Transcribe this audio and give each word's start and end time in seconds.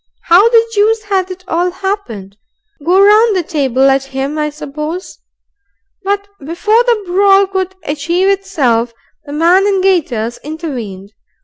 How 0.23 0.49
the 0.49 0.67
juice 0.73 1.03
had 1.03 1.29
it 1.29 1.43
all 1.47 1.69
happened? 1.69 2.35
Go 2.83 2.99
round 3.03 3.35
the 3.35 3.43
table 3.43 3.83
at 3.91 4.05
him, 4.05 4.35
I 4.35 4.49
suppose. 4.49 5.19
But 6.01 6.27
before 6.43 6.83
the 6.85 7.03
brawl 7.05 7.45
could 7.45 7.75
achieve 7.83 8.27
itself, 8.27 8.95
the 9.25 9.31
man 9.33 9.67
in 9.67 9.79
gaiters 9.79 10.39
intervened. 10.43 11.11